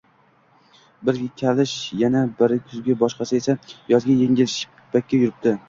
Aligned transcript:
Biri 1.09 1.27
kalish, 1.41 1.73
yana 2.03 2.23
biri 2.41 2.59
kuzgi, 2.71 2.97
boshqasi 3.03 3.39
esa 3.43 3.57
yozgi 3.95 4.19
engil 4.29 4.53
shippakda 4.59 5.23
yuribdi 5.25 5.59